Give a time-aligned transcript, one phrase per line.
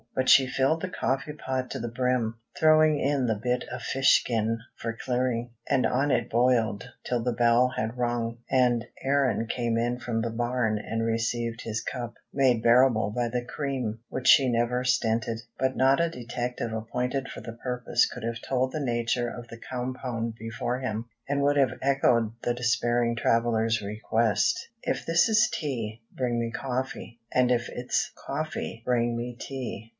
[0.15, 4.19] But she filled the coffee pot to the brim, throwing in the bit of fish
[4.19, 9.77] skin for clearing; and on it boiled till the bell had rung, and Aaron came
[9.77, 14.49] in from the barn and received his cup, made bearable by the cream, which she
[14.51, 15.41] never stinted.
[15.57, 19.59] But not a detective appointed for the purpose could have told the nature of the
[19.59, 26.01] compound before him, and would have echoed the despairing traveler's request: "If this is tea,
[26.11, 29.87] bring me coffee; and if it's coffee, bring me tea."